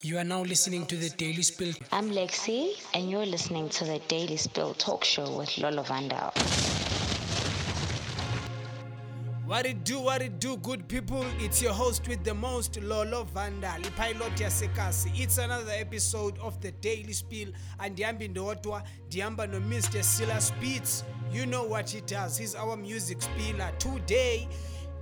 [0.00, 1.74] You are now listening to the Daily Spill.
[1.90, 6.30] I'm Lexi, and you're listening to the Daily Spill talk show with Lolo Vandal.
[9.44, 11.24] What it do, what it do, good people?
[11.40, 15.18] It's your host with the most, Lolo Vandal, pilot yasekasi.
[15.18, 17.48] It's another episode of the Daily Spill,
[17.80, 20.04] and Diambi Ndotwa, Diamba no Mr.
[20.04, 21.02] Silas Beats.
[21.32, 22.38] You know what he does.
[22.38, 23.72] He's our music spiller.
[23.80, 24.46] Today,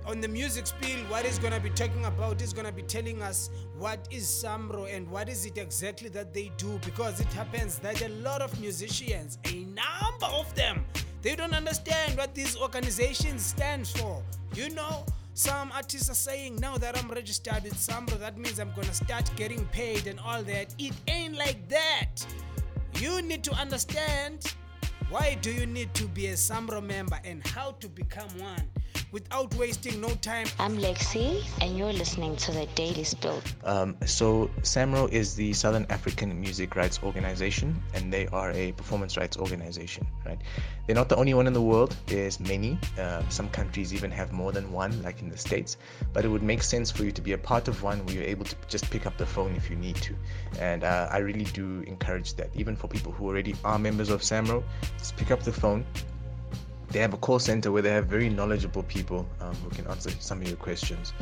[0.07, 3.49] on the music spiel, what he's gonna be talking about is gonna be telling us
[3.77, 8.01] what is Samro and what is it exactly that they do because it happens that
[8.01, 10.85] a lot of musicians, a number of them,
[11.21, 14.23] they don't understand what these organizations stand for.
[14.55, 18.71] You know, some artists are saying now that I'm registered with Samro, that means I'm
[18.75, 20.73] gonna start getting paid and all that.
[20.79, 22.25] It ain't like that.
[22.95, 24.55] You need to understand
[25.09, 28.63] why do you need to be a Samro member and how to become one
[29.11, 30.47] without wasting no time.
[30.59, 33.41] I'm Lexi, and you're listening to the Daily Spill.
[33.63, 39.17] Um, so SAMRO is the Southern African Music Rights Organization, and they are a performance
[39.17, 40.05] rights organization.
[40.25, 40.39] Right?
[40.85, 41.95] They're not the only one in the world.
[42.05, 42.77] There's many.
[42.97, 45.77] Uh, some countries even have more than one, like in the states.
[46.13, 48.23] But it would make sense for you to be a part of one where you're
[48.23, 50.15] able to just pick up the phone if you need to.
[50.59, 54.21] And uh, I really do encourage that, even for people who already are members of
[54.21, 54.63] SAMRO,
[54.97, 55.85] just pick up the phone,
[56.91, 60.09] they have a call center where they have very knowledgeable people um, who can answer
[60.19, 61.13] some of your questions.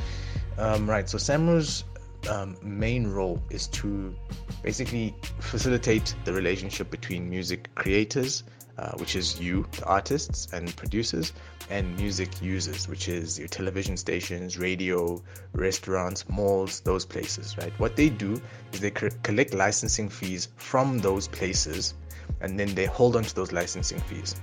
[0.57, 1.83] Um, right, so SAMRO's
[2.29, 4.15] um, main role is to
[4.63, 8.43] basically facilitate the relationship between music creators,
[8.77, 11.33] uh, which is you, the artists and producers,
[11.69, 15.21] and music users, which is your television stations, radio,
[15.53, 17.73] restaurants, malls, those places, right?
[17.79, 18.39] What they do
[18.71, 21.95] is they collect licensing fees from those places
[22.41, 24.35] and then they hold on to those licensing fees.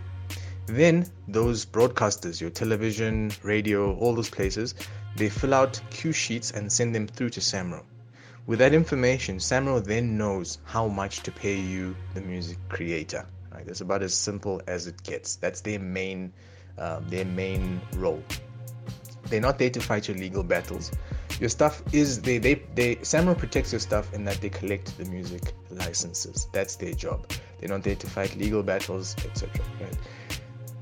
[0.67, 4.75] Then those broadcasters, your television, radio, all those places,
[5.17, 7.85] they fill out cue sheets and send them through to SAMRO.
[8.47, 13.27] With that information, SAMRO then knows how much to pay you, the music creator.
[13.53, 13.67] Right?
[13.67, 15.37] That's about as simple as it gets.
[15.37, 16.33] That's their main,
[16.79, 18.23] um, their main role.
[19.27, 20.91] They're not there to fight your legal battles.
[21.41, 25.05] Your stuff is they they they SAMRO protects your stuff in that they collect the
[25.07, 26.49] music licenses.
[26.53, 27.27] That's their job.
[27.59, 29.65] They're not there to fight legal battles, etc.
[29.81, 29.97] Right?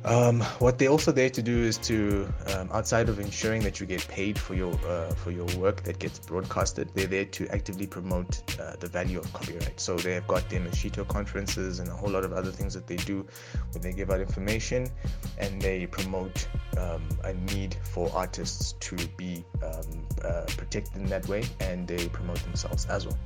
[0.03, 3.87] Um, what they're also there to do is to, um, outside of ensuring that you
[3.87, 7.87] get paid for your uh, for your work that gets broadcasted, they're there to actively
[7.87, 9.79] promote uh, the value of copyright.
[9.79, 12.97] So they've got their Moshito conferences and a whole lot of other things that they
[12.97, 13.27] do,
[13.73, 14.89] where they give out information
[15.37, 21.29] and they promote um, a need for artists to be um, uh, protected in that
[21.29, 23.19] way, and they promote themselves as well.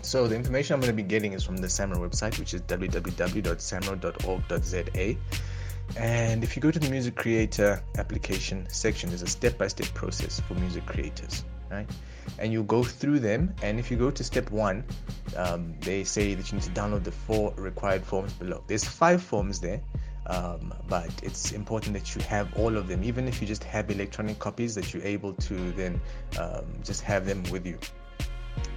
[0.00, 2.62] So the information I'm going to be getting is from the SAMRO website, which is
[2.62, 5.16] www.samro.org.za.
[5.98, 9.92] And if you go to the music creator application section, there's a step by step
[9.94, 11.88] process for music creators, right?
[12.38, 13.54] And you go through them.
[13.62, 14.84] And if you go to step one,
[15.36, 18.64] um, they say that you need to download the four required forms below.
[18.66, 19.80] There's five forms there.
[20.26, 23.90] Um, but it's important that you have all of them, even if you just have
[23.90, 26.00] electronic copies, that you're able to then
[26.38, 27.78] um, just have them with you.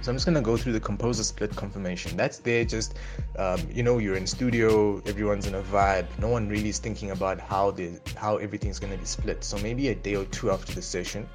[0.00, 2.16] So I'm just gonna go through the composer split confirmation.
[2.16, 2.94] That's there just,
[3.36, 6.06] um, you know, you're in studio, everyone's in a vibe.
[6.18, 9.44] No one really is thinking about how the how everything's gonna be split.
[9.44, 11.28] So maybe a day or two after the session,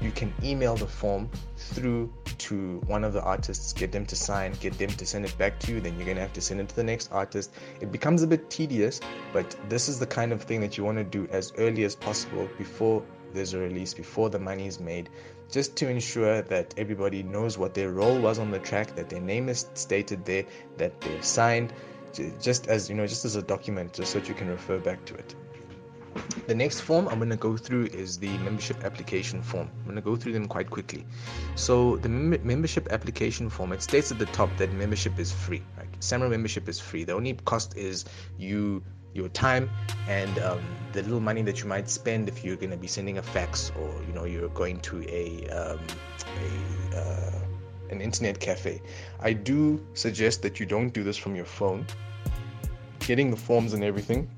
[0.00, 4.52] you can email the form through to one of the artists, get them to sign,
[4.60, 5.80] get them to send it back to you.
[5.80, 7.52] Then you're gonna have to send it to the next artist.
[7.80, 9.00] It becomes a bit tedious,
[9.32, 11.96] but this is the kind of thing that you want to do as early as
[11.96, 13.02] possible before
[13.32, 15.08] there's a release, before the money is made
[15.50, 19.20] just to ensure that everybody knows what their role was on the track, that their
[19.20, 20.44] name is stated there,
[20.76, 21.72] that they've signed,
[22.40, 25.04] just as you know, just as a document, just so that you can refer back
[25.06, 25.34] to it.
[26.46, 29.70] The next form I'm going to go through is the membership application form.
[29.78, 31.06] I'm going to go through them quite quickly.
[31.54, 35.62] So the mem- membership application form it states at the top that membership is free.
[35.76, 35.88] Right?
[36.00, 37.04] SAMRO membership is free.
[37.04, 38.04] The only cost is
[38.38, 38.82] you
[39.14, 39.70] your time
[40.08, 40.60] and um,
[40.92, 43.72] the little money that you might spend if you're going to be sending a fax
[43.80, 45.80] or you know you're going to a, um,
[46.92, 47.32] a uh,
[47.90, 48.82] an internet cafe.
[49.20, 51.86] I do suggest that you don't do this from your phone.
[53.00, 54.28] Getting the forms and everything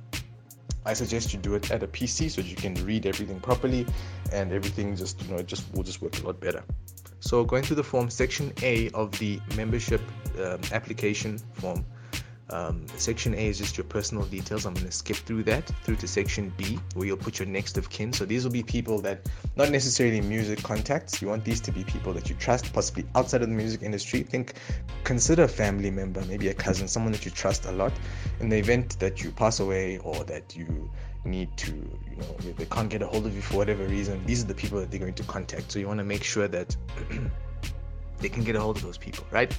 [0.87, 3.85] i suggest you do it at a pc so you can read everything properly
[4.33, 6.63] and everything just you know just will just work a lot better.
[7.21, 10.01] So going through the form section a of the membership
[10.43, 11.85] um, application form
[12.53, 14.67] um, section A is just your personal details.
[14.67, 17.79] I'm going to skip through that through to section B, where you'll put your next
[17.79, 18.13] of kin.
[18.13, 21.23] So these will be people that not necessarily music contacts.
[21.23, 24.23] You want these to be people that you trust, possibly outside of the music industry.
[24.23, 24.55] Think,
[25.05, 27.93] consider a family member, maybe a cousin, someone that you trust a lot.
[28.41, 30.91] In the event that you pass away or that you
[31.25, 34.43] need to, you know, they can't get a hold of you for whatever reason, these
[34.43, 35.73] are the people that they're going to contact.
[35.73, 36.77] So you want to make sure that.
[38.21, 39.57] they can get a hold of those people, right?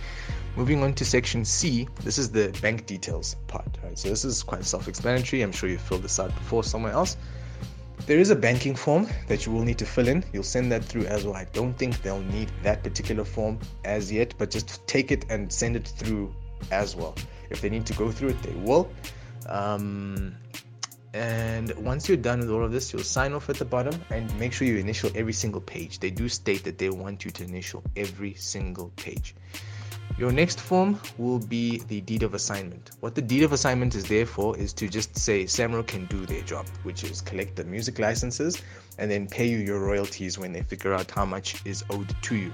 [0.55, 3.97] Moving on to section C, this is the bank details part, right?
[3.97, 5.41] So this is quite self-explanatory.
[5.41, 7.17] I'm sure you filled this out before somewhere else.
[8.05, 10.25] There is a banking form that you will need to fill in.
[10.33, 11.35] You'll send that through as well.
[11.35, 15.51] I don't think they'll need that particular form as yet, but just take it and
[15.51, 16.33] send it through
[16.71, 17.15] as well.
[17.49, 18.89] If they need to go through it, they will.
[19.47, 20.35] Um,
[21.13, 24.33] and once you're done with all of this, you'll sign off at the bottom and
[24.39, 25.99] make sure you initial every single page.
[25.99, 29.35] They do state that they want you to initial every single page.
[30.17, 32.91] Your next form will be the deed of assignment.
[32.99, 36.25] What the deed of assignment is there for is to just say Samro can do
[36.25, 38.61] their job, which is collect the music licenses
[38.99, 42.35] and then pay you your royalties when they figure out how much is owed to
[42.35, 42.53] you.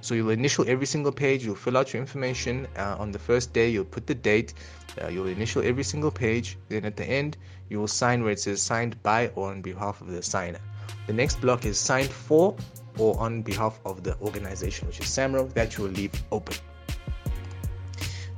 [0.00, 2.68] So you'll initial every single page, you'll fill out your information.
[2.76, 4.54] Uh, on the first day, you'll put the date,
[5.02, 6.56] uh, you'll initial every single page.
[6.68, 7.36] Then at the end,
[7.68, 10.60] you will sign where it says signed by or on behalf of the signer.
[11.06, 12.54] The next block is signed for
[12.96, 16.56] or on behalf of the organization, which is SAMRO, that you will leave open.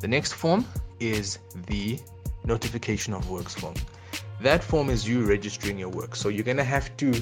[0.00, 0.64] The next form
[0.98, 1.98] is the
[2.44, 3.74] notification of works form.
[4.40, 6.16] That form is you registering your work.
[6.16, 7.12] So you're going to have to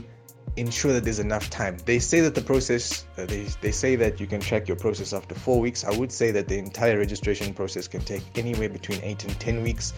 [0.56, 1.76] ensure that there's enough time.
[1.84, 5.12] They say that the process, uh, they, they say that you can track your process
[5.12, 5.84] after four weeks.
[5.84, 9.62] I would say that the entire registration process can take anywhere between eight and 10
[9.64, 9.92] weeks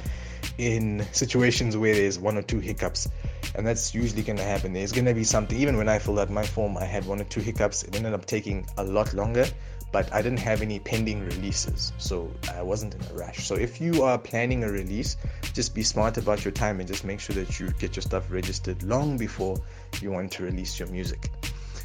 [0.56, 3.08] in situations where there's one or two hiccups.
[3.54, 4.72] And that's usually going to happen.
[4.72, 7.20] There's going to be something, even when I filled out my form, I had one
[7.20, 7.82] or two hiccups.
[7.82, 9.46] It ended up taking a lot longer
[9.92, 13.46] but I didn't have any pending releases, so I wasn't in a rush.
[13.46, 15.16] So if you are planning a release,
[15.52, 18.30] just be smart about your time and just make sure that you get your stuff
[18.30, 19.60] registered long before
[20.00, 21.30] you want to release your music.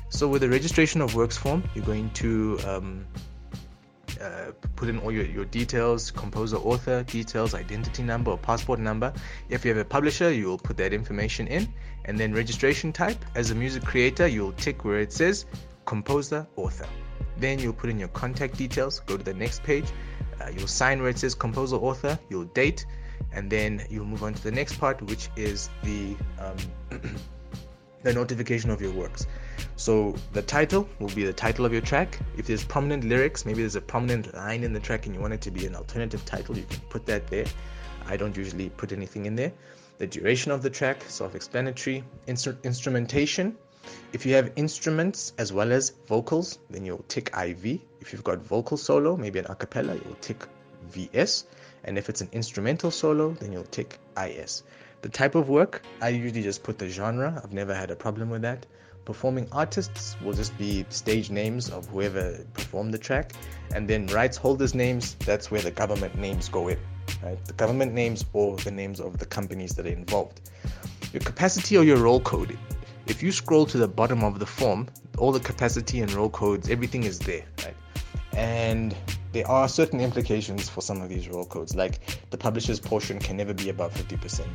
[0.09, 3.05] So with the registration of works form, you're going to um,
[4.21, 9.11] uh, put in all your, your details, composer, author details, identity number or passport number.
[9.49, 11.67] If you have a publisher, you will put that information in.
[12.05, 15.45] And then registration type, as a music creator, you'll tick where it says
[15.85, 16.87] composer, author.
[17.37, 19.85] Then you'll put in your contact details, go to the next page,
[20.41, 22.85] uh, you'll sign where it says composer author, you'll date,
[23.31, 26.57] and then you'll move on to the next part, which is the um,
[28.03, 29.27] the notification of your works.
[29.75, 32.19] So the title will be the title of your track.
[32.37, 35.33] If there's prominent lyrics, maybe there's a prominent line in the track and you want
[35.33, 37.45] it to be an alternative title, you can put that there.
[38.05, 39.51] I don't usually put anything in there.
[39.97, 42.03] The duration of the track, self-explanatory.
[42.27, 43.57] Instru- instrumentation,
[44.13, 47.79] if you have instruments as well as vocals, then you'll tick IV.
[47.99, 50.45] If you've got vocal solo, maybe an acapella, you'll tick
[50.89, 51.45] VS.
[51.83, 54.63] And if it's an instrumental solo, then you'll tick IS.
[55.01, 57.39] The type of work, I usually just put the genre.
[57.43, 58.65] I've never had a problem with that.
[59.05, 63.33] Performing artists will just be stage names of whoever performed the track.
[63.73, 66.79] And then rights holders' names, that's where the government names go in.
[67.21, 67.43] Right?
[67.45, 70.41] The government names or the names of the companies that are involved.
[71.13, 72.57] Your capacity or your role code
[73.07, 74.87] if you scroll to the bottom of the form,
[75.17, 77.75] all the capacity and role codes, everything is there, right?
[78.33, 78.95] And
[79.31, 83.37] there are certain implications for some of these role codes, like the publisher's portion can
[83.37, 84.45] never be above 50%.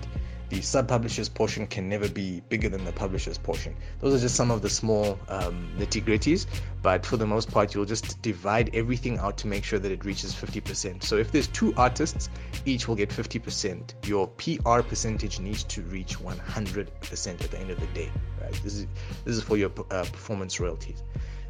[0.50, 3.76] The sub publisher's portion can never be bigger than the publisher's portion.
[4.00, 6.46] Those are just some of the small um, nitty gritties,
[6.82, 10.04] but for the most part, you'll just divide everything out to make sure that it
[10.04, 11.04] reaches 50%.
[11.04, 12.28] So if there's two artists,
[12.66, 13.94] each will get 50%.
[14.06, 18.10] Your PR percentage needs to reach 100% at the end of the day.
[18.40, 18.52] Right?
[18.64, 18.86] This is
[19.24, 21.04] this is for your uh, performance royalties.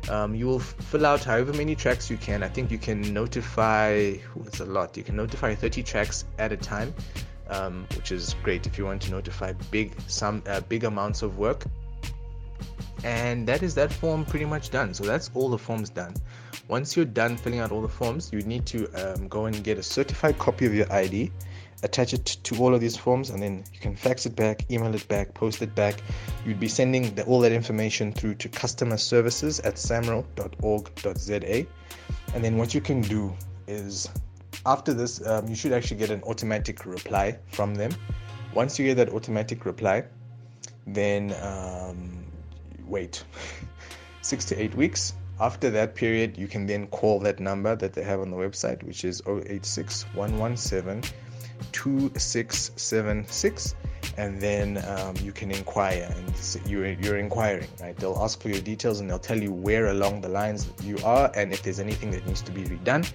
[0.08, 2.42] Um, you will fill out however many tracks you can.
[2.42, 4.14] I think you can notify,
[4.46, 6.94] it's a lot, you can notify 30 tracks at a time,
[7.50, 11.38] um, which is great if you want to notify big, some uh, big amounts of
[11.38, 11.64] work.
[13.04, 14.94] And that is that form pretty much done.
[14.94, 16.14] So that's all the forms done.
[16.68, 19.78] Once you're done filling out all the forms, you need to um, go and get
[19.78, 21.32] a certified copy of your ID
[21.82, 24.94] attach it to all of these forms and then you can fax it back email
[24.94, 26.02] it back post it back
[26.44, 31.66] you'd be sending the, all that information through to customer services at samro.org.za
[32.34, 33.32] and then what you can do
[33.66, 34.08] is
[34.66, 37.92] after this um, you should actually get an automatic reply from them.
[38.54, 40.04] Once you get that automatic reply
[40.86, 42.24] then um,
[42.86, 43.24] wait.
[44.22, 45.14] Six to eight weeks.
[45.40, 48.82] After that period you can then call that number that they have on the website
[48.82, 51.10] which is 086 117
[51.72, 53.74] 2676
[54.16, 56.32] and then um, you can inquire and
[56.66, 57.96] you're, you're inquiring right?
[57.96, 61.30] They'll ask for your details and they'll tell you where along the lines you are
[61.34, 63.10] and if there's anything that needs to be redone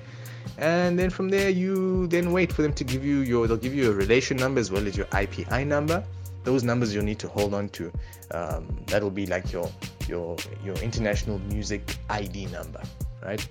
[0.57, 3.75] and then from there you then wait for them to give you your they'll give
[3.75, 6.03] you a relation number as well as your ipi number
[6.43, 7.91] those numbers you'll need to hold on to
[8.31, 9.69] um, that'll be like your
[10.07, 12.81] your your international music id number
[13.23, 13.47] right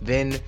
[0.00, 0.38] then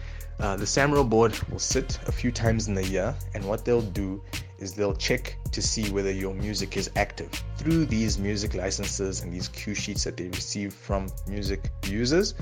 [0.41, 3.83] uh, the SAMRO board will sit a few times in the year, and what they'll
[3.83, 4.23] do
[4.59, 9.33] is they'll check to see whether your music is active through these music licenses and
[9.33, 12.33] these cue sheets that they receive from music users.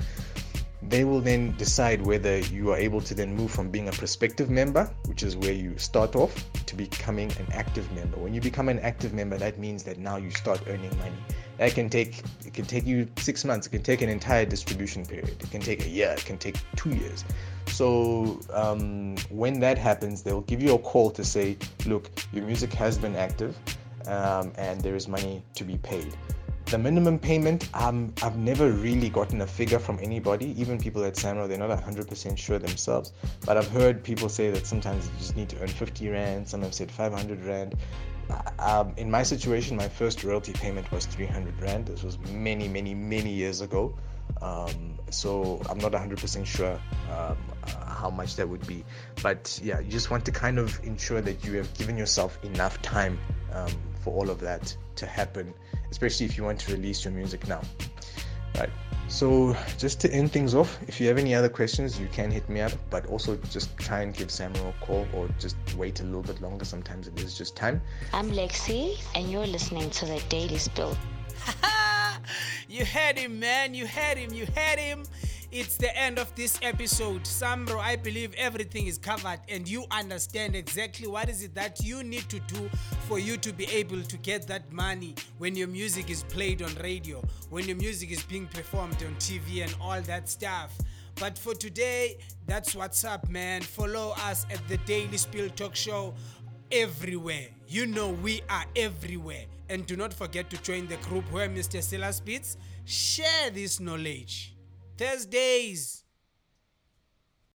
[0.81, 4.49] They will then decide whether you are able to then move from being a prospective
[4.49, 6.33] member, which is where you start off,
[6.65, 8.17] to becoming an active member.
[8.17, 11.17] When you become an active member, that means that now you start earning money.
[11.57, 15.05] That can take it can take you six months, it can take an entire distribution
[15.05, 17.25] period, it can take a year, it can take two years.
[17.67, 22.73] So um, when that happens, they'll give you a call to say, look, your music
[22.73, 23.57] has been active
[24.07, 26.15] um, and there is money to be paid.
[26.69, 31.15] The minimum payment, um, I've never really gotten a figure from anybody, even people at
[31.15, 33.11] Samro, they're not 100% sure themselves.
[33.43, 36.61] But I've heard people say that sometimes you just need to earn 50 Rand, some
[36.61, 37.75] have said 500 Rand.
[38.59, 41.87] Um, in my situation, my first royalty payment was 300 Rand.
[41.87, 43.95] This was many, many, many years ago.
[44.41, 46.79] Um, so I'm not 100% sure
[47.11, 47.37] um,
[47.87, 48.85] how much that would be.
[49.23, 52.81] But yeah, you just want to kind of ensure that you have given yourself enough
[52.81, 53.19] time
[53.53, 53.71] um,
[54.01, 55.53] for all of that to happen,
[55.89, 57.61] especially if you want to release your music now.
[58.55, 58.69] Right.
[59.09, 62.47] So just to end things off, if you have any other questions, you can hit
[62.47, 66.03] me up, but also just try and give SAMRO a call or just wait a
[66.03, 66.63] little bit longer.
[66.63, 67.81] Sometimes it is just time.
[68.13, 70.95] I'm Lexi, and you're listening to the Daily Spill.
[72.69, 73.73] you had him, man.
[73.73, 74.31] You had him.
[74.31, 75.03] You had him.
[75.51, 77.23] It's the end of this episode.
[77.23, 82.03] Samro, I believe everything is covered and you understand exactly what is it that you
[82.03, 82.69] need to do
[83.07, 86.71] for you to be able to get that money when your music is played on
[86.83, 90.77] radio, when your music is being performed on TV and all that stuff.
[91.19, 93.63] But for today, that's what's up, man.
[93.63, 96.13] Follow us at the Daily Spill Talk Show
[96.71, 97.47] everywhere.
[97.67, 99.45] You know we are everywhere.
[99.67, 101.81] And do not forget to join the group where Mr.
[101.81, 102.57] Silas Beats.
[102.85, 104.53] Share this knowledge.
[104.99, 106.03] Thursdays.